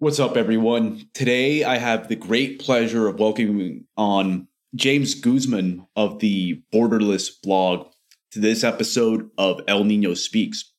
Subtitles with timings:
[0.00, 1.08] What's up, everyone?
[1.12, 7.88] Today I have the great pleasure of welcoming on James Guzman of the Borderless blog
[8.30, 10.72] to this episode of El Nino Speaks.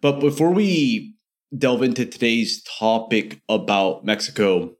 [0.00, 1.16] But before we
[1.54, 4.74] delve into today's topic about Mexico,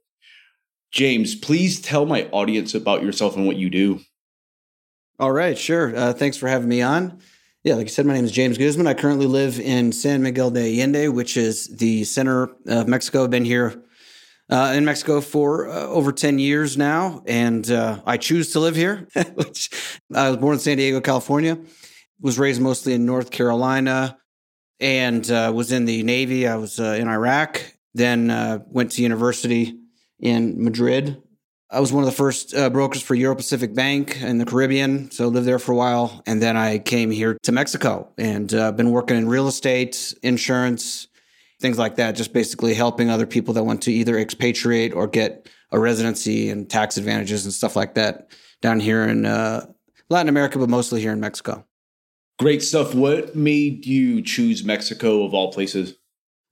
[0.91, 3.99] James, please tell my audience about yourself and what you do.
[5.19, 5.95] All right, sure.
[5.95, 7.21] Uh, thanks for having me on.
[7.67, 8.87] Yeah, like I said, my name is James Guzman.
[8.87, 13.25] I currently live in San Miguel de Allende, which is the center of Mexico.
[13.25, 13.83] I've been here
[14.49, 18.77] uh, in Mexico for uh, over 10 years now, and uh, I choose to live
[18.77, 19.09] here.
[19.17, 21.57] I was born in San Diego, California,
[22.21, 24.17] was raised mostly in North Carolina,
[24.79, 26.47] and uh, was in the Navy.
[26.47, 27.61] I was uh, in Iraq,
[27.93, 29.77] then uh, went to university
[30.21, 31.21] in Madrid
[31.69, 35.11] I was one of the first uh, brokers for Euro Pacific Bank in the Caribbean,
[35.11, 38.53] so I lived there for a while, and then I came here to Mexico and
[38.53, 41.09] uh, been working in real estate, insurance,
[41.59, 42.13] things like that.
[42.13, 46.69] Just basically helping other people that want to either expatriate or get a residency and
[46.69, 49.65] tax advantages and stuff like that down here in uh,
[50.09, 51.65] Latin America, but mostly here in Mexico.
[52.39, 52.95] Great stuff.
[52.95, 55.95] What made you choose Mexico of all places?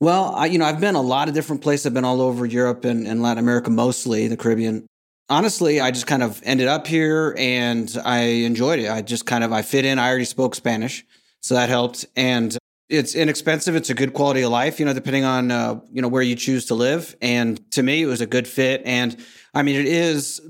[0.01, 1.85] Well, I, you know, I've been a lot of different places.
[1.85, 4.87] I've been all over Europe and, and Latin America, mostly the Caribbean
[5.29, 8.89] honestly, I just kind of ended up here and I enjoyed it.
[8.89, 9.99] I just kind of I fit in.
[9.99, 11.05] I already spoke Spanish,
[11.41, 12.05] so that helped.
[12.15, 12.57] And
[12.89, 13.75] it's inexpensive.
[13.75, 16.35] It's a good quality of life, you know, depending on uh, you know where you
[16.35, 17.15] choose to live.
[17.21, 18.81] And to me, it was a good fit.
[18.85, 19.17] And
[19.53, 20.41] I mean, it is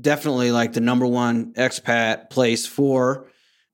[0.00, 3.26] definitely like the number one expat place for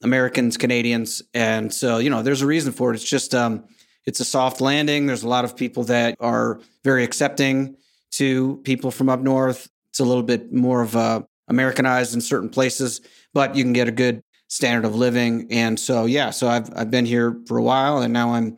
[0.02, 2.96] Americans, Canadians, and so you know, there's a reason for it.
[2.96, 3.64] It's just um,
[4.06, 5.06] it's a soft landing.
[5.06, 7.76] There's a lot of people that are very accepting
[8.12, 12.48] to people from up north it's a little bit more of a Americanized in certain
[12.48, 13.00] places,
[13.32, 15.46] but you can get a good standard of living.
[15.52, 18.56] And so, yeah, so I've I've been here for a while, and now I'm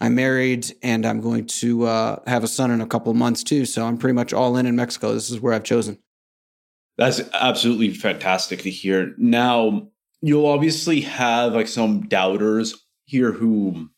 [0.00, 3.64] I'm married, and I'm going to uh, have a son in a couple months too.
[3.64, 5.14] So I'm pretty much all in in Mexico.
[5.14, 5.98] This is where I've chosen.
[6.98, 9.14] That's absolutely fantastic to hear.
[9.18, 9.88] Now,
[10.20, 13.88] you'll obviously have like some doubters here who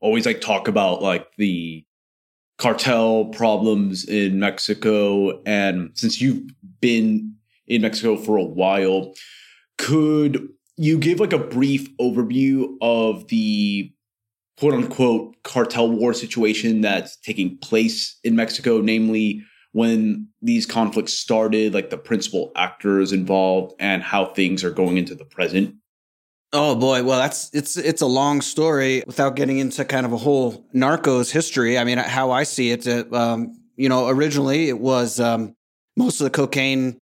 [0.00, 1.86] always like talk about like the
[2.58, 5.42] cartel problems in Mexico.
[5.44, 6.42] And since you've
[6.80, 7.34] been
[7.66, 9.14] in Mexico for a while,
[9.78, 13.92] could you give like a brief overview of the
[14.58, 19.42] quote unquote cartel war situation that's taking place in Mexico, namely
[19.72, 25.14] when these conflicts started, like the principal actors involved, and how things are going into
[25.14, 25.74] the present?
[26.52, 30.16] Oh boy, well that's it's it's a long story without getting into kind of a
[30.16, 31.76] whole narcos history.
[31.76, 35.54] I mean, how I see it, uh, um, you know, originally it was um,
[35.96, 36.98] most of the cocaine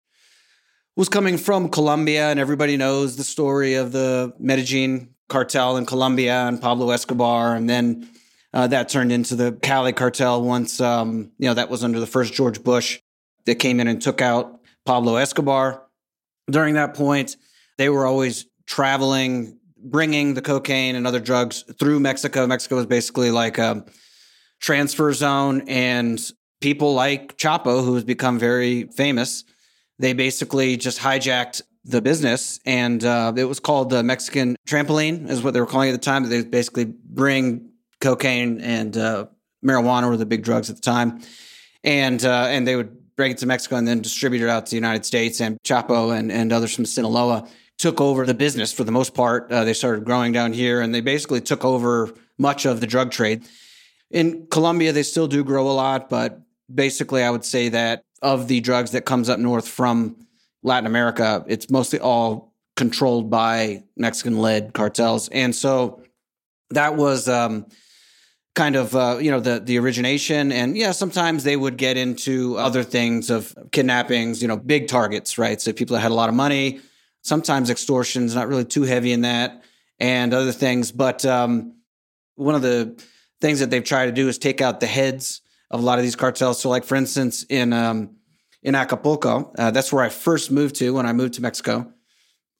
[0.97, 6.47] was coming from Colombia, and everybody knows the story of the Medellin cartel in Colombia
[6.47, 8.09] and Pablo Escobar, and then
[8.55, 12.07] uh, that turned into the Cali cartel once um, you know that was under the
[12.07, 13.01] first George Bush
[13.47, 15.83] that came in and took out Pablo Escobar.
[16.51, 17.37] During that point,
[17.79, 22.47] they were always traveling, bringing the cocaine and other drugs through Mexico.
[22.47, 23.85] Mexico is basically like a
[24.61, 26.21] transfer zone, and
[26.61, 29.45] people like Chapo, who has become very famous,
[29.99, 35.43] they basically just hijacked the business, and uh, it was called the Mexican trampoline, is
[35.43, 36.29] what they were calling it at the time.
[36.29, 39.27] They basically bring cocaine and uh,
[39.65, 41.23] marijuana were the big drugs at the time,
[41.83, 44.71] and uh, and they would bring it to Mexico and then distribute it out to
[44.71, 45.41] the United States.
[45.41, 47.49] And Chapo and and others from Sinaloa
[47.83, 49.51] took over the business for the most part.
[49.51, 53.11] Uh, they started growing down here and they basically took over much of the drug
[53.11, 53.45] trade.
[54.13, 56.41] In Colombia, they still do grow a lot, but
[56.73, 60.17] basically, I would say that of the drugs that comes up north from
[60.63, 65.29] Latin America, it's mostly all controlled by Mexican led cartels.
[65.31, 66.05] And so
[66.71, 67.67] that was um,
[68.55, 72.57] kind of uh, you know the the origination and yeah sometimes they would get into
[72.59, 76.29] other things of kidnappings you know big targets right so people that had a lot
[76.29, 76.81] of money
[77.23, 79.63] sometimes extortion's not really too heavy in that
[79.99, 80.93] and other things.
[80.93, 81.77] But um,
[82.35, 83.01] one of the
[83.41, 85.41] things that they've tried to do is take out the heads
[85.71, 86.61] of a lot of these cartels.
[86.61, 88.17] So, like for instance, in um,
[88.63, 91.93] in Acapulco, uh, that's where I first moved to when I moved to Mexico.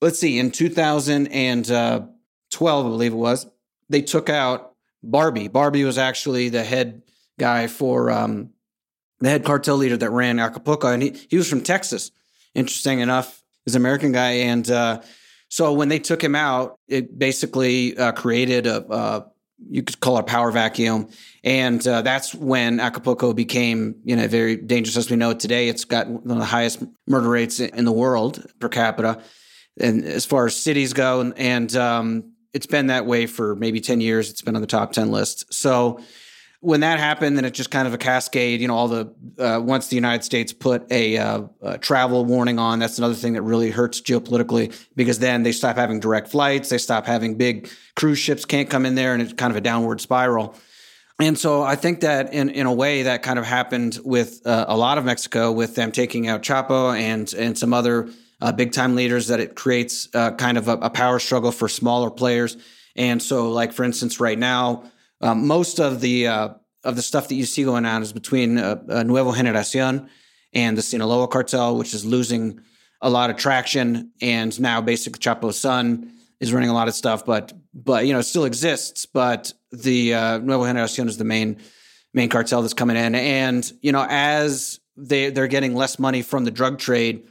[0.01, 3.47] Let's see, in 2012, I believe it was,
[3.89, 5.47] they took out Barbie.
[5.47, 7.03] Barbie was actually the head
[7.39, 8.51] guy for um,
[9.21, 12.11] the head cartel leader that ran Acapulco, and he he was from Texas.
[12.55, 15.01] Interesting enough, is an American guy, and uh,
[15.49, 19.27] so when they took him out, it basically uh, created a, a,
[19.71, 21.09] you could call it a power vacuum,
[21.45, 25.69] and uh, that's when Acapulco became you know very dangerous as we know it today.
[25.69, 29.23] It's got one of the highest murder rates in the world per capita,
[29.79, 33.81] and as far as cities go, and, and um, it's been that way for maybe
[33.81, 34.31] ten years.
[34.31, 35.53] It's been on the top ten list.
[35.53, 36.01] So
[36.63, 38.61] when that happened, then it just kind of a cascade.
[38.61, 42.61] You know, all the uh, once the United States put a, uh, a, travel warning
[42.61, 46.69] on, that's another thing that really hurts geopolitically because then they stop having direct flights,
[46.69, 49.61] they stop having big cruise ships can't come in there, and it's kind of a
[49.61, 50.55] downward spiral.
[51.19, 54.67] And so I think that in in a way that kind of happened with uh,
[54.69, 58.09] a lot of Mexico, with them taking out Chapo and and some other
[58.41, 61.69] uh, big time leaders, that it creates uh, kind of a, a power struggle for
[61.69, 62.57] smaller players.
[62.95, 64.85] And so, like for instance, right now
[65.23, 66.49] um, most of the uh,
[66.85, 70.09] of the stuff that you see going on is between uh, uh, Nuevo Generacion
[70.53, 72.61] and the Sinaloa cartel, which is losing
[73.01, 77.25] a lot of traction, and now basically Chapo's son is running a lot of stuff,
[77.25, 79.07] but but you know it still exists.
[79.07, 81.59] But the uh, Nuevo Generacion is the main
[82.13, 86.45] main cartel that's coming in, and you know as they they're getting less money from
[86.45, 87.29] the drug trade.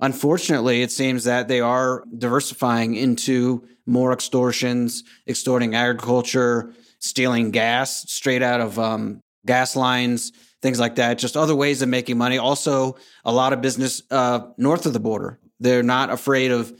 [0.00, 6.74] Unfortunately, it seems that they are diversifying into more extortions, extorting agriculture,
[7.04, 11.18] stealing gas straight out of um, gas lines, things like that.
[11.18, 12.38] Just other ways of making money.
[12.38, 15.38] Also, a lot of business uh, north of the border.
[15.60, 16.72] They're not afraid of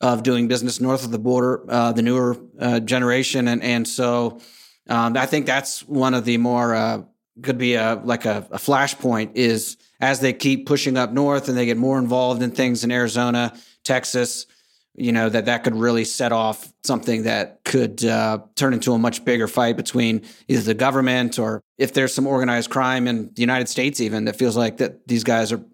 [0.00, 1.64] of doing business north of the border.
[1.68, 4.40] Uh, the newer uh, generation, and and so
[4.88, 7.02] um, I think that's one of the more uh,
[7.42, 11.56] could be a like a, a flashpoint is as they keep pushing up north and
[11.56, 13.54] they get more involved in things in Arizona,
[13.84, 14.46] Texas
[14.94, 18.98] you know that that could really set off something that could uh, turn into a
[18.98, 23.40] much bigger fight between either the government or if there's some organized crime in the
[23.40, 25.64] United States even that feels like that these guys are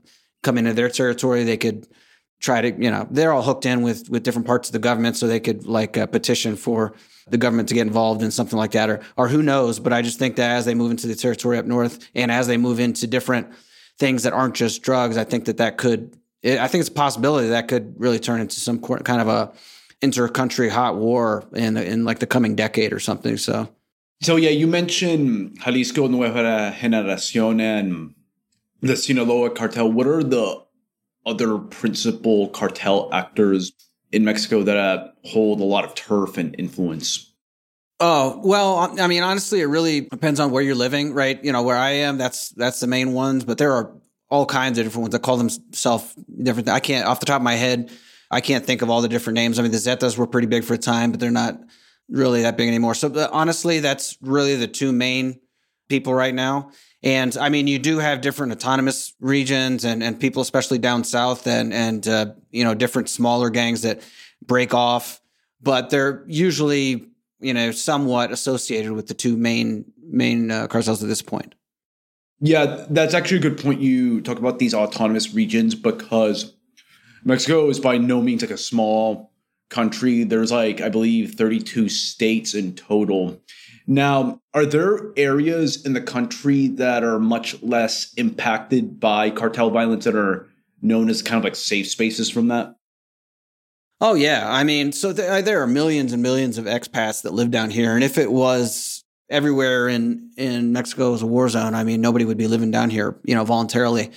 [0.43, 1.89] coming into their territory they could
[2.41, 5.17] try to you know they're all hooked in with with different parts of the government
[5.17, 6.95] so they could like uh, petition for
[7.29, 10.03] the government to get involved in something like that or or who knows but I
[10.03, 12.79] just think that as they move into the territory up north and as they move
[12.79, 13.49] into different
[13.99, 16.93] things that aren't just drugs I think that that could it, I think it's a
[16.93, 19.53] possibility that could really turn into some kind of a
[20.01, 23.37] inter-country hot war in in like the coming decade or something.
[23.37, 23.69] So,
[24.23, 28.15] so yeah, you mentioned Jalisco Nueva Generación and
[28.81, 29.91] the Sinaloa cartel.
[29.91, 30.63] What are the
[31.27, 33.73] other principal cartel actors
[34.13, 37.33] in Mexico that uh, hold a lot of turf and influence?
[38.01, 41.43] Oh, well, I mean, honestly, it really depends on where you're living, right?
[41.43, 43.93] You know, where I am, that's that's the main ones, but there are
[44.31, 46.69] all kinds of different ones that call themselves different.
[46.69, 47.91] I can't, off the top of my head,
[48.31, 49.59] I can't think of all the different names.
[49.59, 51.59] I mean, the Zetas were pretty big for a time, but they're not
[52.09, 52.95] really that big anymore.
[52.95, 55.41] So honestly, that's really the two main
[55.89, 56.71] people right now.
[57.03, 61.47] And I mean, you do have different autonomous regions and, and people, especially down south,
[61.47, 64.03] and and uh, you know different smaller gangs that
[64.45, 65.21] break off,
[65.63, 67.07] but they're usually
[67.39, 71.55] you know somewhat associated with the two main main uh, cartels at this point.
[72.41, 73.81] Yeah, that's actually a good point.
[73.81, 76.55] You talk about these autonomous regions because
[77.25, 79.33] Mexico is by no means like a small
[79.71, 80.25] country.
[80.25, 83.41] There's like, I believe, 32 states in total.
[83.87, 90.05] Now, are there areas in the country that are much less impacted by cartel violence
[90.05, 90.47] that are
[90.81, 92.77] known as kind of like safe spaces from that?
[94.01, 94.47] Oh, yeah.
[94.49, 97.71] I mean, so th- uh, there are millions and millions of expats that live down
[97.71, 97.95] here.
[97.95, 98.98] And if it was
[99.31, 101.75] everywhere in in Mexico is a war zone.
[101.75, 104.11] I mean, nobody would be living down here, you know, voluntarily,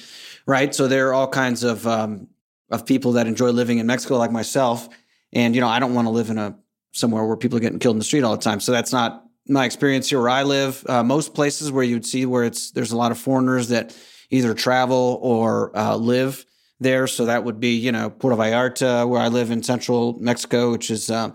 [0.46, 0.74] right?
[0.74, 2.28] So there are all kinds of um,
[2.70, 4.88] of people that enjoy living in Mexico, like myself,
[5.34, 6.58] and you know, I don't want to live in a
[6.94, 8.60] somewhere where people are getting killed in the street all the time.
[8.60, 10.84] So that's not my experience here where I live.
[10.88, 13.96] Uh, most places where you'd see where it's there's a lot of foreigners that
[14.30, 16.46] either travel or uh, live
[16.80, 17.08] there.
[17.08, 20.90] So that would be you know Puerto Vallarta, where I live in central Mexico, which
[20.90, 21.34] is uh,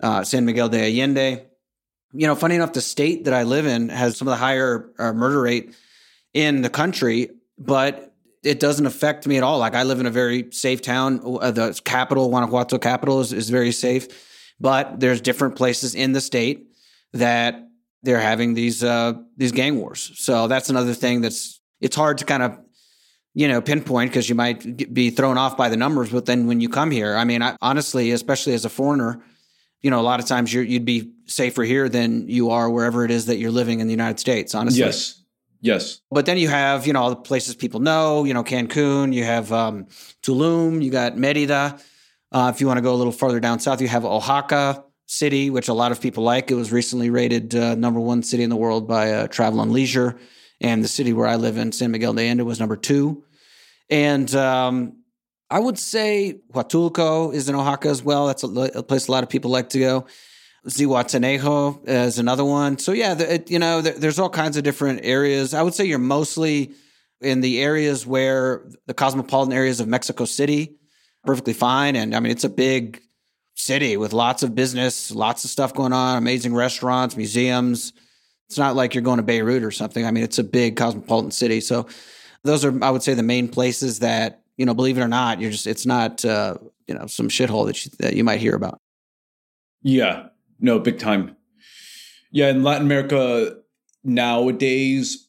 [0.00, 1.46] uh San Miguel de Allende
[2.16, 4.90] you know, funny enough, the state that I live in has some of the higher
[4.98, 5.74] uh, murder rate
[6.32, 9.58] in the country, but it doesn't affect me at all.
[9.58, 11.20] Like I live in a very safe town.
[11.24, 14.06] Uh, the capital, Guanajuato capital, is, is very safe,
[14.58, 16.66] but there's different places in the state
[17.12, 17.68] that
[18.02, 20.12] they're having these uh, these gang wars.
[20.14, 22.58] So that's another thing that's it's hard to kind of
[23.34, 26.10] you know pinpoint because you might be thrown off by the numbers.
[26.10, 29.22] But then when you come here, I mean, I, honestly, especially as a foreigner
[29.82, 33.04] you know, a lot of times you would be safer here than you are wherever
[33.04, 34.80] it is that you're living in the United States, honestly.
[34.80, 35.22] Yes.
[35.60, 36.00] Yes.
[36.10, 39.24] But then you have, you know, all the places people know, you know, Cancun, you
[39.24, 39.86] have um,
[40.22, 41.78] Tulum, you got Merida.
[42.30, 45.50] Uh, if you want to go a little further down south, you have Oaxaca City,
[45.50, 46.50] which a lot of people like.
[46.50, 49.72] It was recently rated uh, number one city in the world by uh, Travel and
[49.72, 50.18] Leisure.
[50.60, 53.24] And the city where I live in, San Miguel de Allende, was number two.
[53.88, 54.98] And um,
[55.50, 58.26] I would say Huatulco is in Oaxaca as well.
[58.26, 60.06] That's a, a place a lot of people like to go.
[60.66, 62.78] Zihuatanejo is another one.
[62.78, 65.54] So yeah, the, it, you know, the, there's all kinds of different areas.
[65.54, 66.74] I would say you're mostly
[67.20, 70.76] in the areas where the cosmopolitan areas of Mexico City,
[71.24, 71.94] perfectly fine.
[71.94, 73.00] And I mean, it's a big
[73.54, 77.92] city with lots of business, lots of stuff going on, amazing restaurants, museums,
[78.48, 80.04] It's not like you're going to Beirut or something.
[80.04, 81.60] I mean, it's a big cosmopolitan city.
[81.60, 81.86] So
[82.42, 85.40] those are, I would say, the main places that you know, believe it or not,
[85.40, 88.54] you're just it's not uh, you know some shithole that you, that you might hear
[88.54, 88.78] about.
[89.82, 90.28] Yeah,
[90.60, 91.36] no, big time.
[92.30, 93.56] Yeah, in Latin America
[94.02, 95.28] nowadays,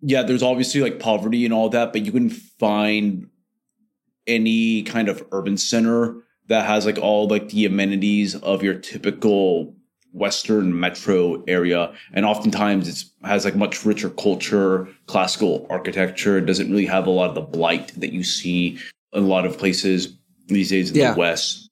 [0.00, 3.28] yeah, there's obviously like poverty and all that, but you can find
[4.26, 9.74] any kind of urban center that has like all like the amenities of your typical
[10.12, 16.70] western metro area and oftentimes it has like much richer culture classical architecture it doesn't
[16.70, 18.78] really have a lot of the blight that you see
[19.12, 21.12] in a lot of places these days in yeah.
[21.12, 21.66] the west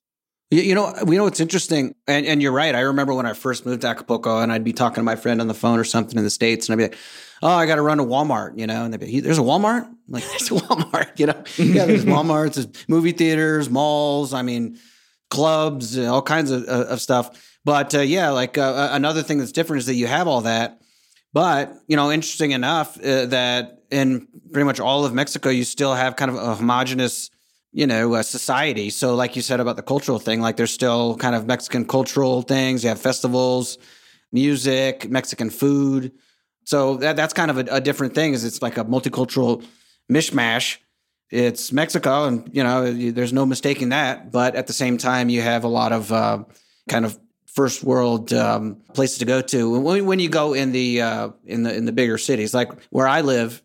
[0.62, 2.74] you know, we know it's interesting, and, and you're right.
[2.74, 5.40] I remember when I first moved to Acapulco, and I'd be talking to my friend
[5.40, 6.98] on the phone or something in the states, and I'd be like,
[7.42, 9.84] "Oh, I got to run to Walmart," you know, and they'd be, "There's a Walmart?"
[9.84, 11.42] I'm like, "There's a Walmart," you know.
[11.56, 14.32] yeah, there's WalMarts, there's movie theaters, malls.
[14.32, 14.78] I mean,
[15.30, 17.53] clubs, all kinds of, of stuff.
[17.64, 20.80] But uh, yeah, like uh, another thing that's different is that you have all that.
[21.32, 25.94] But you know, interesting enough uh, that in pretty much all of Mexico, you still
[25.94, 27.30] have kind of a homogenous
[27.74, 28.88] you know, society.
[28.88, 32.42] So, like you said about the cultural thing, like there's still kind of Mexican cultural
[32.42, 32.84] things.
[32.84, 33.78] You have festivals,
[34.30, 36.12] music, Mexican food.
[36.62, 38.32] So that that's kind of a, a different thing.
[38.32, 39.66] Is it's like a multicultural
[40.10, 40.78] mishmash.
[41.30, 44.30] It's Mexico, and you know, there's no mistaking that.
[44.30, 46.44] But at the same time, you have a lot of uh,
[46.88, 47.18] kind of
[47.54, 49.78] first world um, places to go to.
[49.80, 53.08] When, when you go in the uh, in the in the bigger cities, like where
[53.08, 53.62] I live,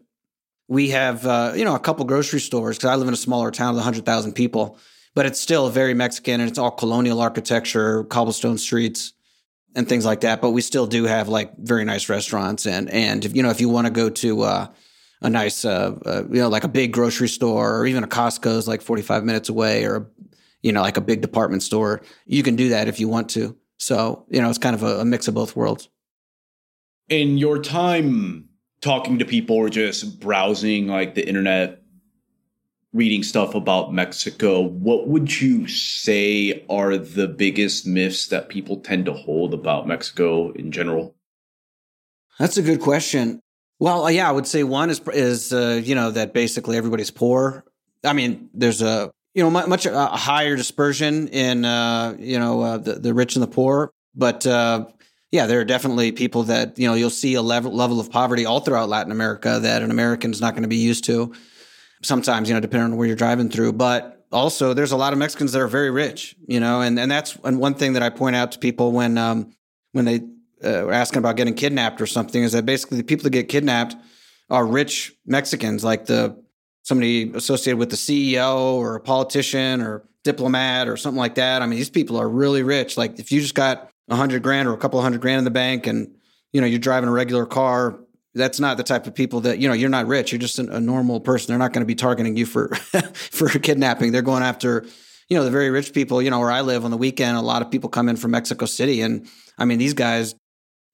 [0.68, 3.52] we have uh, you know a couple grocery stores because I live in a smaller
[3.52, 4.78] town with hundred thousand people,
[5.16, 9.14] but it's still very Mexican and it's all colonial architecture, cobblestone streets,
[9.76, 10.40] and things like that.
[10.40, 13.60] But we still do have like very nice restaurants and and if, you know if
[13.60, 14.68] you want to go to uh,
[15.22, 18.58] a nice uh, uh, you know like a big grocery store or even a Costco
[18.58, 20.12] is like forty five minutes away or
[20.62, 23.58] you know like a big department store, you can do that if you want to.
[23.80, 25.90] So you know it's kind of a, a mix of both worlds.
[27.08, 28.50] In your time
[28.82, 31.82] talking to people or just browsing like the internet
[32.94, 39.06] reading stuff about Mexico, what would you say are the biggest myths that people tend
[39.06, 41.16] to hold about Mexico in general?
[42.40, 43.42] That's a good question.
[43.80, 47.64] Well, yeah, I would say one is is uh, you know that basically everybody's poor.
[48.04, 52.78] I mean, there's a you know much, a higher dispersion in uh, you know uh,
[52.78, 54.86] the the rich and the poor, but uh,
[55.32, 58.46] yeah, there are definitely people that you know you'll see a level level of poverty
[58.46, 61.34] all throughout Latin America that an American is not going to be used to.
[62.02, 65.20] Sometimes, you know, depending on where you're driving through, but also there's a lot of
[65.20, 68.10] Mexicans that are very rich, you know, and and that's and one thing that I
[68.10, 69.54] point out to people when um,
[69.92, 70.22] when they
[70.64, 73.50] uh, are asking about getting kidnapped or something is that basically the people that get
[73.50, 73.96] kidnapped
[74.50, 76.42] are rich Mexicans, like the
[76.90, 81.62] somebody associated with the CEO or a politician or diplomat or something like that.
[81.62, 82.98] I mean, these people are really rich.
[82.98, 85.52] Like if you just got a hundred grand or a couple hundred grand in the
[85.52, 86.16] bank and
[86.52, 88.00] you know you're driving a regular car
[88.34, 90.32] that's not the type of people that you know you're not rich.
[90.32, 91.52] You're just a, a normal person.
[91.52, 92.70] They're not going to be targeting you for
[93.14, 94.12] for kidnapping.
[94.12, 94.86] They're going after
[95.30, 96.22] you know the very rich people.
[96.22, 98.32] You know where i live on the weekend a lot of people come in from
[98.32, 99.02] mexico city.
[99.02, 99.28] And
[99.60, 100.34] i mean these guys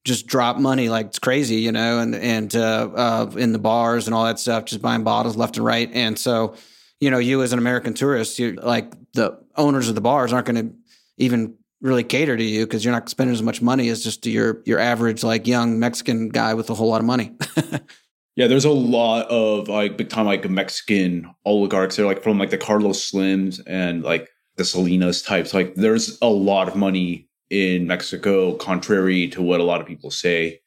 [0.05, 4.07] just drop money like it's crazy you know and and uh, uh, in the bars
[4.07, 6.55] and all that stuff just buying bottles left and right and so
[7.00, 10.47] you know you as an american tourist you like the owners of the bars aren't
[10.47, 10.75] going to
[11.17, 14.62] even really cater to you because you're not spending as much money as just your
[14.65, 17.31] your average like young Mexican guy with a whole lot of money.
[18.35, 21.95] yeah, there's a lot of like big time like Mexican oligarchs.
[21.95, 25.53] They're like from like the Carlos Slims and like the Salinas types.
[25.53, 30.11] Like there's a lot of money in Mexico, contrary to what a lot of people
[30.11, 30.61] say.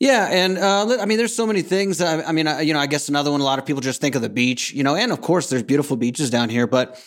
[0.00, 2.00] Yeah, and uh, I mean, there's so many things.
[2.00, 3.40] I, I mean, I, you know, I guess another one.
[3.40, 5.62] A lot of people just think of the beach, you know, and of course, there's
[5.62, 7.02] beautiful beaches down here, but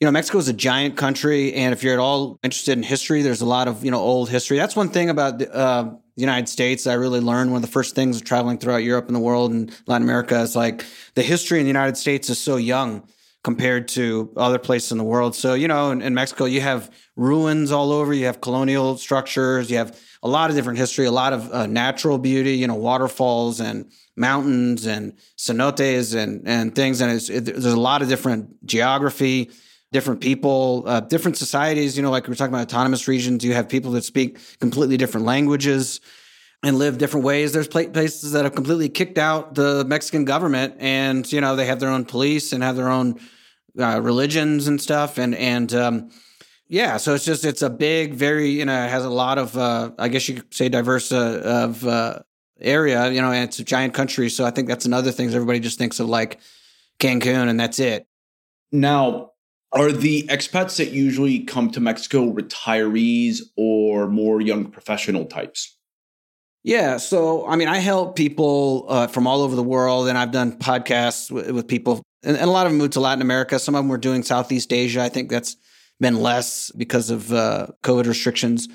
[0.00, 3.22] you know, Mexico is a giant country, and if you're at all interested in history,
[3.22, 4.56] there's a lot of you know old history.
[4.56, 7.50] That's one thing about the, uh, the United States I really learned.
[7.50, 10.54] One of the first things traveling throughout Europe and the world and Latin America is
[10.54, 13.02] like the history in the United States is so young
[13.44, 15.34] compared to other places in the world.
[15.34, 18.12] So you know, in, in Mexico, you have ruins all over.
[18.12, 19.70] You have colonial structures.
[19.70, 22.56] You have a lot of different history, a lot of uh, natural beauty.
[22.56, 27.00] You know, waterfalls and mountains and cenotes and and things.
[27.00, 29.50] And it, there's a lot of different geography
[29.90, 31.96] different people, uh, different societies.
[31.96, 34.98] You know, like we are talking about autonomous regions, you have people that speak completely
[34.98, 36.02] different languages
[36.62, 37.52] and live different ways.
[37.52, 41.80] There's places that have completely kicked out the Mexican government, and you know they have
[41.80, 43.20] their own police and have their own
[43.78, 46.10] uh, religions and stuff, and and um,
[46.68, 49.92] yeah, so it's just it's a big, very you know, has a lot of uh,
[49.98, 52.20] I guess you could say diverse uh, of uh,
[52.60, 54.28] area, you know, and it's a giant country.
[54.28, 55.32] So I think that's another thing.
[55.32, 56.40] Everybody just thinks of like
[56.98, 58.06] Cancun, and that's it.
[58.70, 59.32] Now,
[59.72, 65.77] are the expats that usually come to Mexico retirees or more young professional types?
[66.64, 70.32] Yeah, so I mean, I help people uh, from all over the world, and I've
[70.32, 73.58] done podcasts with, with people, and, and, a lot of them moved to Latin America.
[73.58, 75.00] Some of them were doing Southeast Asia.
[75.00, 75.56] I think that's
[76.00, 78.68] been less because of uh, COVID restrictions.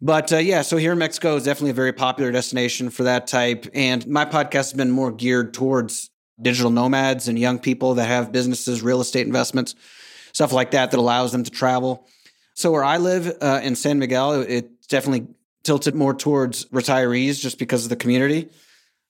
[0.00, 3.26] But uh, yeah, so here in Mexico is definitely a very popular destination for that
[3.26, 3.66] type.
[3.74, 8.32] And my podcast has been more geared towards digital nomads and young people that have
[8.32, 9.74] businesses, real estate investments,
[10.32, 12.06] stuff like that, that allows them to travel.
[12.54, 15.28] So where I live uh, in San Miguel, it's definitely
[15.64, 18.48] tilted more towards retirees just because of the community.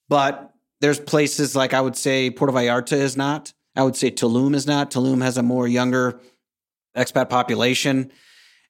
[0.09, 3.53] But there's places like I would say Puerto Vallarta is not.
[3.77, 4.91] I would say Tulum is not.
[4.91, 6.21] Tulum has a more younger
[6.97, 8.13] expat population.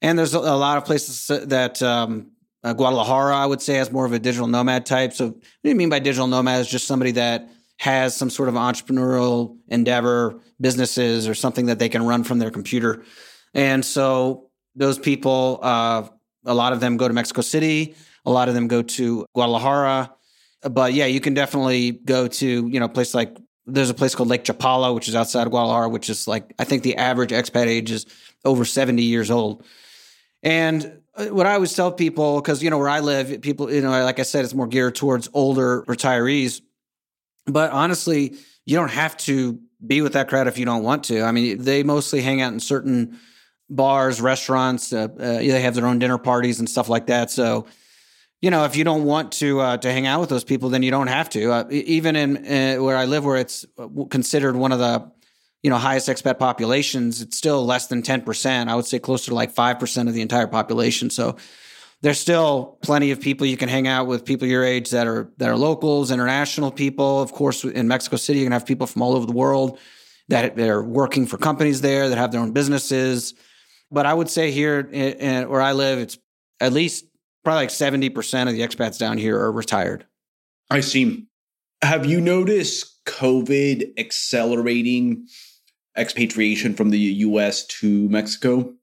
[0.00, 4.04] And there's a, lot of places that um, uh, Guadalajara, I would say, has more
[4.04, 5.12] of a digital nomad type.
[5.12, 6.60] So, what do you mean by digital nomad?
[6.60, 7.48] Is just somebody that
[7.78, 12.50] has some sort of entrepreneurial endeavor, businesses, or something that they can run from their
[12.50, 13.04] computer.
[13.52, 16.08] And so, those people, uh,
[16.44, 20.12] a lot of them go to Mexico City, a lot of them go to Guadalajara.
[20.62, 23.36] But yeah, you can definitely go to, you know, a place like
[23.66, 26.64] there's a place called Lake Chapala, which is outside of Guadalajara, which is like I
[26.64, 28.06] think the average expat age is
[28.44, 29.64] over 70 years old.
[30.42, 33.80] And uh, what I always tell people, because you know where I live, people, you
[33.80, 36.60] know, like I said, it's more geared towards older retirees.
[37.46, 38.36] But honestly,
[38.66, 41.22] you don't have to be with that crowd if you don't want to.
[41.22, 43.18] I mean, they mostly hang out in certain
[43.74, 44.92] bars, restaurants.
[44.92, 47.30] Uh, uh, they have their own dinner parties and stuff like that.
[47.30, 47.66] So,
[48.40, 50.82] you know, if you don't want to uh, to hang out with those people, then
[50.82, 51.52] you don't have to.
[51.52, 52.36] Uh, even in
[52.78, 53.64] uh, where I live, where it's
[54.10, 55.10] considered one of the
[55.62, 58.70] you know highest expat populations, it's still less than ten percent.
[58.70, 61.10] I would say closer to like five percent of the entire population.
[61.10, 61.36] So
[62.02, 65.30] there's still plenty of people you can hang out with people your age that are
[65.38, 67.22] that are locals, international people.
[67.22, 69.78] Of course, in Mexico City, you can have people from all over the world
[70.28, 73.34] that are working for companies there that have their own businesses.
[73.94, 76.18] But I would say here in, in, where I live, it's
[76.60, 77.06] at least
[77.44, 80.06] probably like seventy percent of the expats down here are retired.
[80.70, 81.26] I see.
[81.82, 85.26] Have you noticed COVID accelerating
[85.96, 87.66] expatriation from the U.S.
[87.66, 88.74] to Mexico?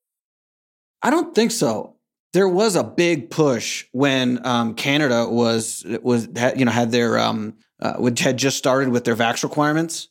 [1.01, 1.95] I don't think so
[2.33, 7.55] there was a big push when um, Canada was was you know had their um,
[7.81, 10.07] uh, had just started with their vax requirements.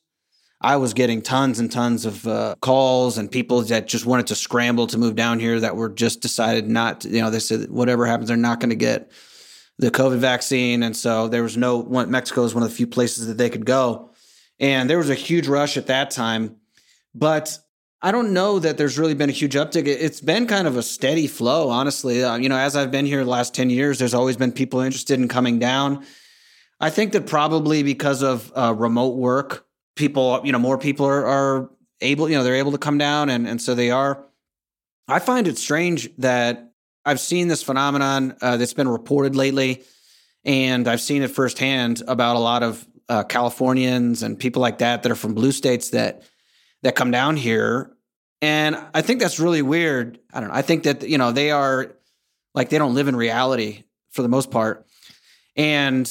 [0.62, 4.34] I was getting tons and tons of uh, calls and people that just wanted to
[4.34, 7.02] scramble to move down here that were just decided not.
[7.02, 9.10] To, you know, they said whatever happens, they're not going to get
[9.78, 11.78] the COVID vaccine, and so there was no.
[11.78, 14.10] One, Mexico is one of the few places that they could go,
[14.58, 16.56] and there was a huge rush at that time.
[17.14, 17.58] But
[18.02, 19.86] I don't know that there's really been a huge uptick.
[19.86, 22.22] It's been kind of a steady flow, honestly.
[22.22, 24.80] Uh, you know, as I've been here the last 10 years, there's always been people
[24.80, 26.04] interested in coming down.
[26.80, 31.26] I think that probably because of uh, remote work, people, you know, more people are,
[31.26, 34.24] are, able, you know, they're able to come down and, and so they are.
[35.06, 36.72] I find it strange that
[37.04, 39.82] I've seen this phenomenon uh, that's been reported lately,
[40.44, 45.02] and I've seen it firsthand about a lot of uh, Californians and people like that
[45.02, 46.22] that are from blue states that
[46.82, 47.90] that come down here.
[48.40, 50.18] And I think that's really weird.
[50.32, 50.54] I don't know.
[50.54, 51.92] I think that, you know, they are
[52.54, 54.86] like, they don't live in reality for the most part.
[55.56, 56.06] And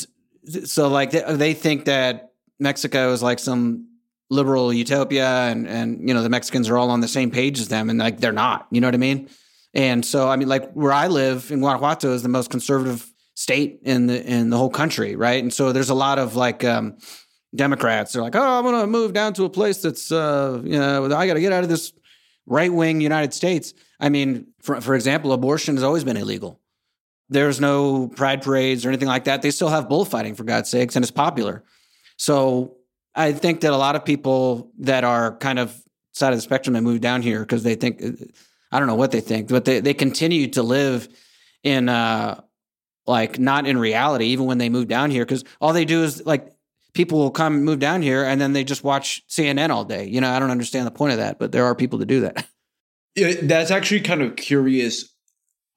[0.66, 2.29] so, like, they, they think that
[2.60, 3.88] Mexico is like some
[4.30, 7.68] liberal utopia and, and, you know, the Mexicans are all on the same page as
[7.68, 7.90] them.
[7.90, 9.30] And like, they're not, you know what I mean?
[9.74, 13.80] And so, I mean, like where I live in Guanajuato is the most conservative state
[13.84, 15.42] in the in the whole country, right?
[15.42, 16.98] And so there's a lot of like um,
[17.56, 20.78] Democrats are like, oh, I'm going to move down to a place that's, uh, you
[20.78, 21.94] know, I got to get out of this
[22.46, 23.74] right wing United States.
[24.00, 26.60] I mean, for, for example, abortion has always been illegal.
[27.30, 29.42] There's no pride parades or anything like that.
[29.42, 31.64] They still have bullfighting, for God's sakes, and it's popular.
[32.20, 32.76] So
[33.16, 35.82] I think that a lot of people that are kind of
[36.14, 38.04] side of the spectrum that move down here because they think,
[38.72, 41.08] I don't know what they think, but they, they continue to live
[41.64, 42.42] in, uh,
[43.08, 46.24] like not in reality, even when they move down here, because all they do is
[46.26, 46.54] like
[46.94, 50.06] people will come move down here and then they just watch CNN all day.
[50.06, 52.22] You know, I don't understand the point of that, but there are people to do
[52.22, 52.46] that.
[53.16, 55.14] Yeah, that's actually kind of curious.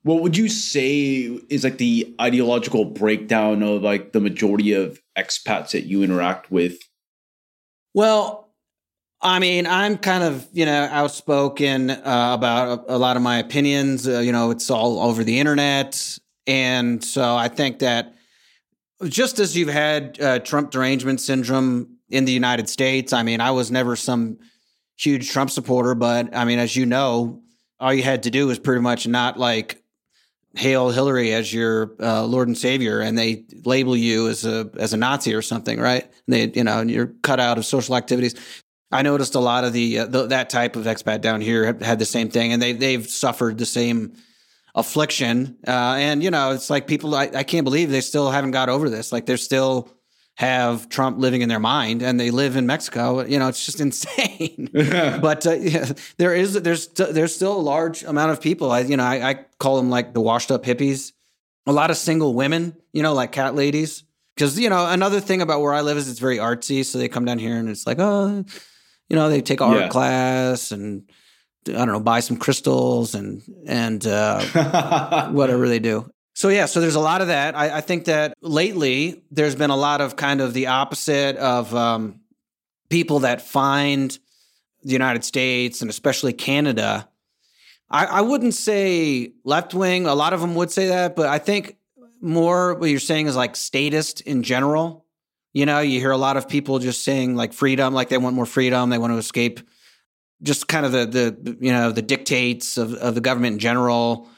[0.04, 5.70] What would you say is like the ideological breakdown of like the majority of expats
[5.70, 6.78] that you interact with?
[7.94, 8.52] Well,
[9.20, 13.38] I mean, I'm kind of, you know, outspoken uh, about a, a, lot of my
[13.38, 14.08] opinions.
[14.08, 16.18] Uh, you know, it's all over the internet.
[16.48, 18.14] And so I think that
[19.04, 23.52] just as you've had uh, Trump derangement syndrome in the United States, I mean, I
[23.52, 24.38] was never some
[24.96, 27.42] huge Trump supporter, but I mean, as you know,
[27.78, 29.81] all you had to do was pretty much not like
[30.54, 34.92] hail Hillary as your uh, Lord and Savior, and they label you as a as
[34.92, 36.02] a Nazi or something, right?
[36.02, 38.34] And they, you know, and you're cut out of social activities.
[38.90, 41.82] I noticed a lot of the, uh, the that type of expat down here had,
[41.82, 44.14] had the same thing, and they they've suffered the same
[44.74, 45.56] affliction.
[45.66, 47.14] Uh, and you know, it's like people.
[47.14, 49.12] I, I can't believe they still haven't got over this.
[49.12, 49.88] Like they're still
[50.36, 53.24] have Trump living in their mind, and they live in Mexico.
[53.24, 54.70] You know, it's just insane.
[54.72, 58.72] but uh, yeah, there is there's there's still a large amount of people.
[58.72, 61.12] I you know I, I call them like the washed up hippies.
[61.66, 64.04] A lot of single women, you know, like cat ladies.
[64.34, 67.08] Because you know another thing about where I live is it's very artsy, so they
[67.08, 68.44] come down here and it's like oh,
[69.08, 69.88] you know, they take art yeah.
[69.88, 71.04] class and
[71.68, 76.10] I don't know, buy some crystals and and uh, whatever they do.
[76.34, 77.54] So yeah, so there's a lot of that.
[77.54, 81.74] I, I, think that lately there's been a lot of kind of the opposite of
[81.74, 82.20] um,
[82.88, 84.18] people that find
[84.82, 87.08] the United States and especially Canada.
[87.90, 90.06] I, I wouldn't say left wing.
[90.06, 91.76] A lot of them would say that, but I think
[92.22, 95.04] more what you're saying is like statist in general.
[95.52, 98.34] You know, you hear a lot of people just saying like freedom, like they want
[98.34, 99.60] more freedom, they want to escape
[100.42, 104.28] just kind of the the you know the dictates of, of the government in general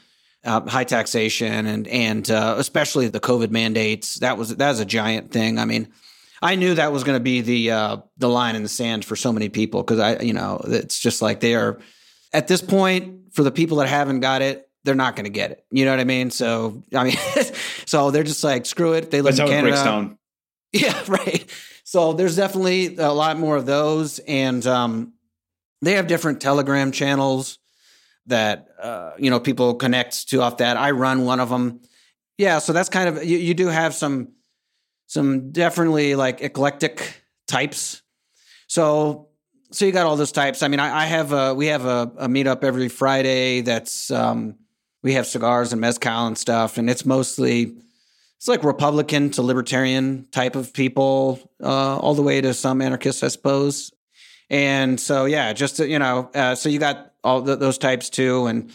[0.45, 4.15] uh, high taxation and and uh, especially the COVID mandates.
[4.15, 5.59] That was that was a giant thing.
[5.59, 5.89] I mean,
[6.41, 9.15] I knew that was going to be the uh, the line in the sand for
[9.15, 11.79] so many people because I you know it's just like they are
[12.33, 14.69] at this point for the people that haven't got it.
[14.83, 15.65] They're not going to get it.
[15.71, 16.29] You know what I mean?
[16.29, 17.17] So I mean,
[17.85, 19.11] so they're just like screw it.
[19.11, 20.17] They live That's in Canada.
[20.71, 21.45] Yeah, right.
[21.85, 25.13] So there's definitely a lot more of those, and um,
[25.81, 27.59] they have different Telegram channels
[28.27, 30.77] that uh, you know people connect to off that.
[30.77, 31.81] I run one of them.
[32.37, 34.33] Yeah, so that's kind of you, you do have some
[35.07, 38.01] some definitely like eclectic types.
[38.67, 39.29] So
[39.71, 40.63] so you got all those types.
[40.63, 43.61] I mean, I, I have a we have a, a meetup every Friday.
[43.61, 44.55] That's um,
[45.03, 47.75] we have cigars and mezcal and stuff, and it's mostly
[48.37, 53.23] it's like Republican to libertarian type of people, uh, all the way to some anarchists,
[53.23, 53.91] I suppose.
[54.49, 58.45] And so, yeah, just you know, uh, so you got all th- those types too,
[58.45, 58.71] and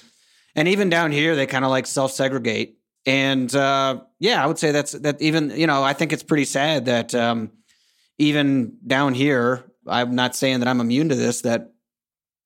[0.56, 2.78] and even down here they kind of like self segregate.
[3.06, 5.22] And uh, yeah, I would say that's that.
[5.22, 7.50] Even you know, I think it's pretty sad that um,
[8.18, 11.42] even down here, I'm not saying that I'm immune to this.
[11.42, 11.72] That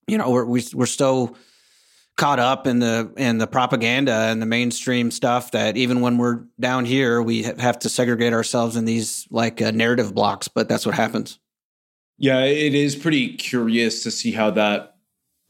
[0.06, 1.34] you know, we're we, are we are so
[2.16, 6.44] caught up in the in the propaganda and the mainstream stuff that even when we're
[6.60, 10.46] down here, we have to segregate ourselves in these like uh, narrative blocks.
[10.46, 11.38] But that's what happens.
[12.18, 14.96] Yeah, it is pretty curious to see how that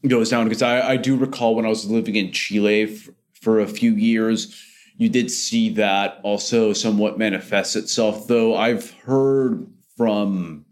[0.07, 3.09] goes down because I, I do recall when I was living in Chile f-
[3.41, 4.61] for a few years,
[4.97, 8.27] you did see that also somewhat manifest itself.
[8.27, 10.65] Though I've heard from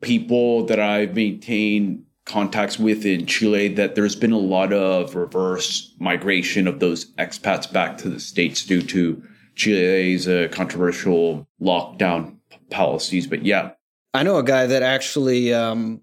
[0.00, 5.94] people that I've maintained contacts with in Chile that there's been a lot of reverse
[5.98, 9.22] migration of those expats back to the states due to
[9.54, 12.36] Chile's uh, controversial lockdown
[12.70, 13.26] policies.
[13.26, 13.70] But yeah,
[14.16, 16.00] I know a guy that actually um,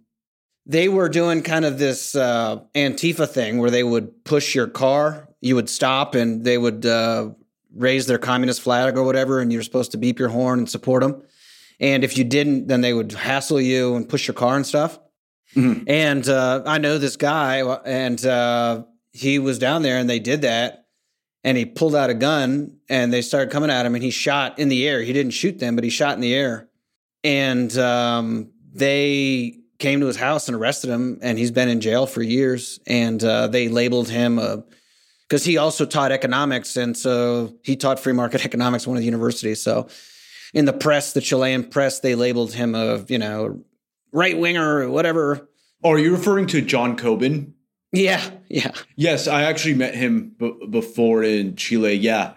[0.66, 5.28] they were doing kind of this uh, Antifa thing where they would push your car,
[5.42, 7.32] you would stop, and they would uh,
[7.76, 11.02] raise their communist flag or whatever, and you're supposed to beep your horn and support
[11.02, 11.24] them.
[11.80, 15.00] And if you didn't, then they would hassle you and push your car and stuff.
[15.56, 15.84] Mm-hmm.
[15.88, 20.44] And uh, I know this guy, and uh, he was down there, and they did
[20.44, 20.86] that.
[21.44, 24.60] And he pulled out a gun, and they started coming at him, and he shot
[24.60, 25.02] in the air.
[25.02, 26.70] He didn't shoot them, but he shot in the air.
[27.24, 32.06] And um, they came to his house and arrested him, and he's been in jail
[32.06, 32.80] for years.
[32.88, 34.64] And uh, they labeled him a
[35.28, 39.02] because he also taught economics, and so he taught free market economics at one of
[39.02, 39.62] the universities.
[39.62, 39.88] So
[40.54, 43.64] in the press, the Chilean press, they labeled him a you know
[44.12, 45.50] right winger or whatever.
[45.84, 47.54] Are you referring to John Cobin?
[47.92, 48.72] Yeah, yeah.
[48.96, 51.94] Yes, I actually met him b- before in Chile.
[51.94, 52.34] Yeah.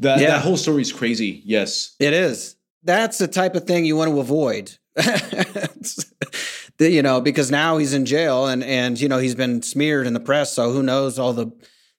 [0.00, 0.30] That, yeah.
[0.30, 1.42] that whole story is crazy.
[1.44, 1.94] Yes.
[2.00, 2.56] It is.
[2.82, 4.78] That's the type of thing you want to avoid.
[6.78, 10.12] you know, because now he's in jail and and you know he's been smeared in
[10.12, 10.52] the press.
[10.52, 11.50] So who knows all the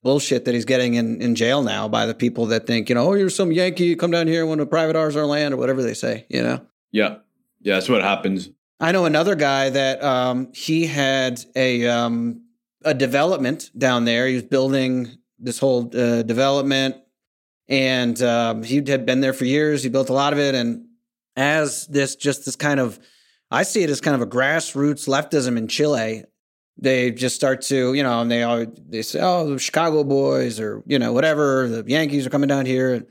[0.01, 3.07] bullshit that he's getting in in jail now by the people that think you know,
[3.07, 5.93] oh, you're some Yankee, come down here want to privatize our land or whatever they
[5.93, 6.25] say.
[6.29, 6.65] You know.
[6.91, 7.17] Yeah,
[7.61, 8.49] yeah, that's what happens.
[8.79, 12.43] I know another guy that um, he had a um,
[12.83, 14.27] a development down there.
[14.27, 16.97] He was building this whole uh, development,
[17.69, 19.83] and um, he had been there for years.
[19.83, 20.87] He built a lot of it, and
[21.35, 22.99] as this just this kind of
[23.51, 26.23] I see it as kind of a grassroots leftism in Chile.
[26.77, 30.59] They just start to, you know, and they all they say, "Oh, the Chicago boys,"
[30.59, 31.67] or you know, whatever.
[31.67, 33.05] The Yankees are coming down here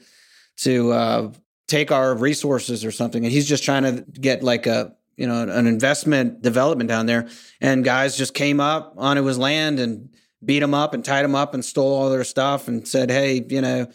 [0.59, 1.33] to uh,
[1.66, 5.42] take our resources or something, and he's just trying to get like a, you know,
[5.42, 7.29] an investment development down there.
[7.61, 10.09] And guys just came up onto his land and
[10.42, 13.44] beat him up and tied him up and stole all their stuff and said, "Hey,
[13.49, 13.87] you know."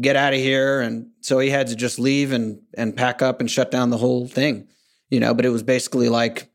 [0.00, 3.40] Get out of here and so he had to just leave and and pack up
[3.40, 4.66] and shut down the whole thing
[5.12, 6.50] you know, but it was basically like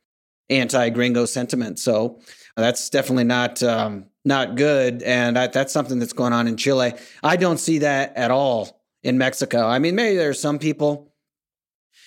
[0.50, 1.78] anti-gringo sentiment.
[1.78, 2.20] So
[2.56, 6.94] that's definitely not um, not good, and I, that's something that's going on in Chile.
[7.22, 9.68] I don't see that at all in Mexico.
[9.68, 11.14] I mean, maybe there's some people.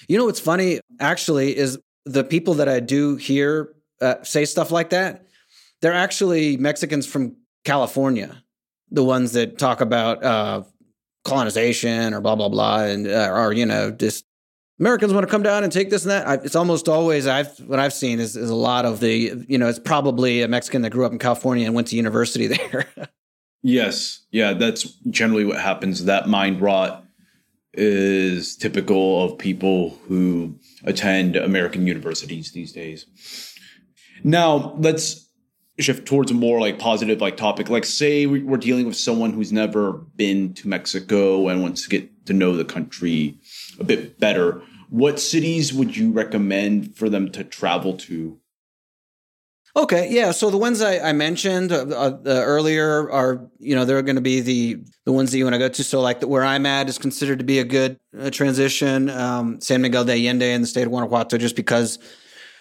[0.08, 4.72] You know what's funny actually is the people that I do hear uh, say stuff
[4.72, 5.26] like that.
[5.82, 8.42] They're actually Mexicans from California,
[8.90, 10.62] the ones that talk about uh,
[11.24, 14.24] colonization or blah blah blah, and uh, or you know just
[14.78, 16.26] Americans want to come down and take this and that.
[16.26, 19.58] I, it's almost always I've what I've seen is, is a lot of the you
[19.58, 22.86] know it's probably a Mexican that grew up in California and went to university there.
[23.62, 26.04] yes, yeah, that's generally what happens.
[26.04, 27.04] That mind rot
[27.74, 33.06] is typical of people who attend American universities these days.
[34.24, 35.29] Now let's
[35.80, 37.68] shift towards a more like positive like topic.
[37.68, 42.26] Like say we're dealing with someone who's never been to Mexico and wants to get
[42.26, 43.38] to know the country
[43.78, 48.38] a bit better what cities would you recommend for them to travel to?
[49.76, 50.32] Okay, yeah.
[50.32, 54.20] So the ones I, I mentioned uh, uh, earlier are, you know, they're going to
[54.20, 55.84] be the the ones that you want to go to.
[55.84, 59.08] So like the, where I'm at is considered to be a good uh, transition.
[59.08, 62.00] Um, San Miguel de Allende in the state of Guanajuato, just because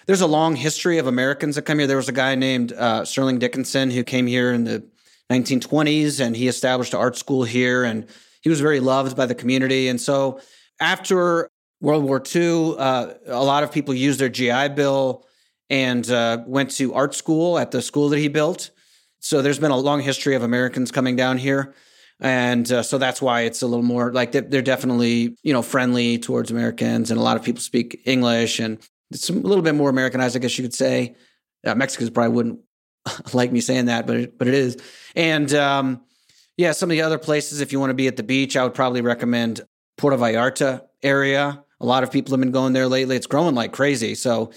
[0.05, 1.87] there's a long history of Americans that come here.
[1.87, 4.83] There was a guy named uh, Stirling Dickinson who came here in the
[5.29, 8.07] 1920s, and he established an art school here, and
[8.41, 9.87] he was very loved by the community.
[9.87, 10.39] And so
[10.79, 11.49] after
[11.81, 15.25] World War II, uh, a lot of people used their GI Bill
[15.69, 18.71] and uh, went to art school at the school that he built.
[19.19, 21.73] So there's been a long history of Americans coming down here.
[22.21, 26.17] And uh, so that's why it's a little more like they're definitely, you know, friendly
[26.17, 27.11] towards Americans.
[27.11, 28.77] And a lot of people speak English and
[29.11, 31.15] it's a little bit more Americanized, I guess you could say.
[31.65, 32.59] Uh, Mexicans probably wouldn't
[33.33, 34.77] like me saying that, but it, but it is.
[35.15, 36.01] And um,
[36.57, 38.63] yeah, some of the other places, if you want to be at the beach, I
[38.63, 39.61] would probably recommend
[39.97, 41.63] Puerto Vallarta area.
[41.81, 43.15] A lot of people have been going there lately.
[43.15, 44.15] It's growing like crazy.
[44.15, 44.51] So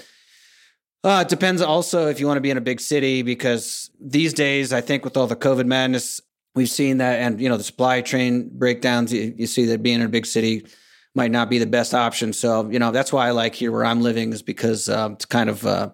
[1.05, 4.33] uh, it depends also if you want to be in a big city because these
[4.33, 6.21] days, I think with all the COVID madness,
[6.55, 9.13] we've seen that, and you know the supply chain breakdowns.
[9.13, 10.67] You, you see that being in a big city
[11.15, 12.33] might not be the best option.
[12.33, 15.25] So you know that's why I like here where I'm living is because uh, it's
[15.25, 15.91] kind of uh,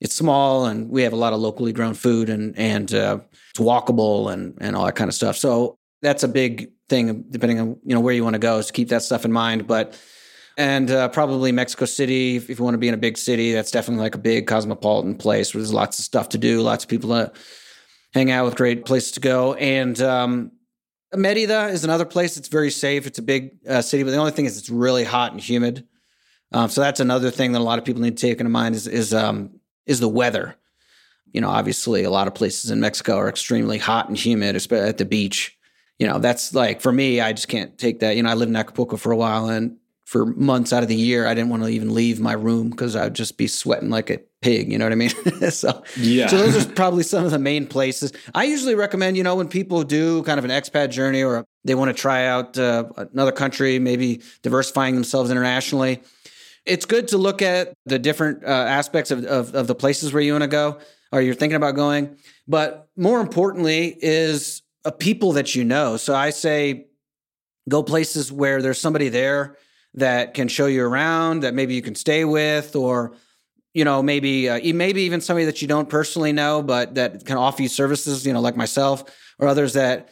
[0.00, 3.18] it's small and we have a lot of locally grown food and and uh,
[3.50, 5.36] it's walkable and and all that kind of stuff.
[5.36, 8.66] So that's a big thing depending on you know where you want to go is
[8.66, 9.66] to keep that stuff in mind.
[9.66, 9.98] But
[10.56, 12.36] and uh, probably Mexico City.
[12.36, 15.16] If you want to be in a big city, that's definitely like a big cosmopolitan
[15.16, 17.32] place where there's lots of stuff to do, lots of people to
[18.12, 19.54] hang out with, great places to go.
[19.54, 20.52] And um,
[21.14, 23.06] Merida is another place that's very safe.
[23.06, 25.86] It's a big uh, city, but the only thing is it's really hot and humid.
[26.52, 28.74] Um, so that's another thing that a lot of people need to take into mind
[28.74, 30.56] is is um, is the weather.
[31.32, 34.88] You know, obviously, a lot of places in Mexico are extremely hot and humid, especially
[34.88, 35.56] at the beach.
[35.98, 38.16] You know, that's like for me, I just can't take that.
[38.16, 39.76] You know, I lived in Acapulco for a while, and
[40.10, 42.96] for months out of the year, I didn't want to even leave my room because
[42.96, 44.72] I would just be sweating like a pig.
[44.72, 45.10] You know what I mean?
[45.52, 46.26] so yeah.
[46.26, 48.12] So those are probably some of the main places.
[48.34, 51.76] I usually recommend, you know, when people do kind of an expat journey or they
[51.76, 56.02] want to try out uh, another country, maybe diversifying themselves internationally.
[56.66, 60.24] It's good to look at the different uh, aspects of, of, of the places where
[60.24, 60.80] you want to go
[61.12, 62.16] or you're thinking about going.
[62.48, 65.96] But more importantly, is a people that you know.
[65.98, 66.88] So I say
[67.68, 69.56] go places where there's somebody there
[69.94, 73.16] that can show you around that maybe you can stay with or
[73.74, 77.36] you know maybe uh, maybe even somebody that you don't personally know but that can
[77.36, 79.04] offer you services you know like myself
[79.38, 80.10] or others that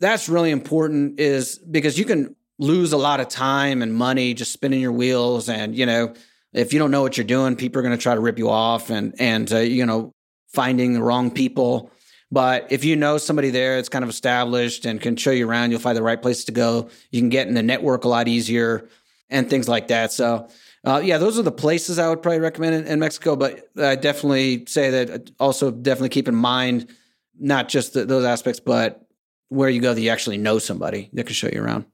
[0.00, 4.52] that's really important is because you can lose a lot of time and money just
[4.52, 6.12] spinning your wheels and you know
[6.52, 8.50] if you don't know what you're doing people are going to try to rip you
[8.50, 10.12] off and and uh, you know
[10.52, 11.90] finding the wrong people.
[12.32, 15.70] But if you know somebody there that's kind of established and can show you around
[15.70, 16.88] you'll find the right place to go.
[17.10, 18.88] You can get in the network a lot easier
[19.30, 20.12] and things like that.
[20.12, 20.48] So,
[20.84, 23.36] uh, yeah, those are the places I would probably recommend in, in, Mexico.
[23.36, 26.90] But I definitely say that uh, also definitely keep in mind
[27.38, 29.06] not just the, those aspects, but
[29.48, 31.86] where you go that you actually know somebody that can show you around.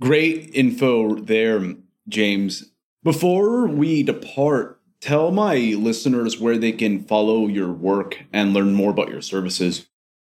[0.00, 1.74] Great info there,
[2.08, 2.70] James.
[3.02, 8.90] Before we depart, tell my listeners where they can follow your work and learn more
[8.90, 9.86] about your services.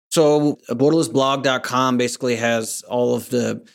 [0.09, 3.65] So, borderlessblog.com basically has all of the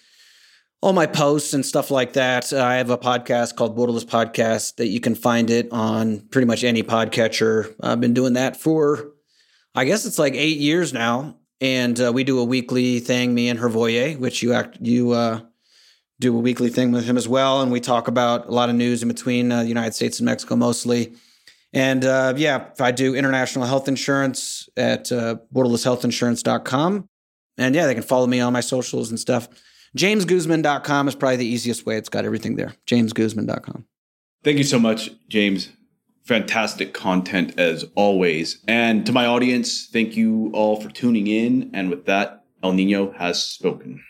[0.83, 2.53] all my posts and stuff like that.
[2.53, 6.65] I have a podcast called Borderless Podcast that you can find it on pretty much
[6.65, 7.75] any podcatcher.
[7.83, 9.13] I've been doing that for,
[9.75, 13.35] I guess it's like eight years now, and uh, we do a weekly thing.
[13.35, 15.41] Me and Hrvoje, which you act you uh,
[16.21, 18.75] do a weekly thing with him as well, and we talk about a lot of
[18.75, 21.15] news in between uh, the United States and Mexico mostly.
[21.73, 27.09] And uh, yeah, I do international health insurance at uh, borderlesshealthinsurance.com.
[27.59, 29.49] And yeah, they can follow me on my socials and stuff.
[29.97, 31.97] JamesGuzman.com is probably the easiest way.
[31.97, 32.75] It's got everything there.
[32.87, 33.87] JamesGuzman.com.
[34.45, 35.73] Thank you so much, James,
[36.23, 38.63] fantastic content as always.
[38.69, 41.71] And to my audience, thank you all for tuning in.
[41.73, 44.05] And with that, El Nino has spoken.